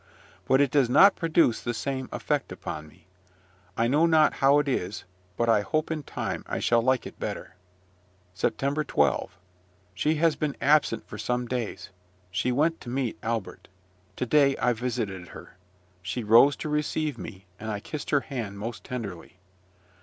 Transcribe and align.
But 0.47 0.61
it 0.61 0.71
does 0.71 0.89
not 0.89 1.15
produce 1.15 1.61
the 1.61 1.75
same 1.75 2.09
effect 2.11 2.51
upon 2.51 2.87
me. 2.87 3.05
I 3.77 3.87
know 3.87 4.07
not 4.07 4.33
how 4.41 4.57
it 4.57 4.67
is, 4.67 5.03
but 5.37 5.47
I 5.47 5.61
hope 5.61 5.91
in 5.91 6.01
time 6.01 6.43
I 6.47 6.57
shall 6.57 6.81
like 6.81 7.05
it 7.05 7.19
better. 7.19 7.53
SEPTEMBER 8.33 8.83
12. 8.85 9.37
She 9.93 10.15
has 10.15 10.35
been 10.35 10.57
absent 10.59 11.07
for 11.07 11.19
some 11.19 11.45
days. 11.47 11.91
She 12.31 12.51
went 12.51 12.81
to 12.81 12.89
meet 12.89 13.19
Albert. 13.21 13.67
To 14.15 14.25
day 14.25 14.57
I 14.57 14.73
visited 14.73 15.27
her: 15.27 15.55
she 16.01 16.23
rose 16.23 16.55
to 16.55 16.67
receive 16.69 17.19
me, 17.19 17.45
and 17.59 17.69
I 17.69 17.79
kissed 17.79 18.09
her 18.09 18.21
hand 18.21 18.57
most 18.57 18.83
tenderly. 18.83 19.37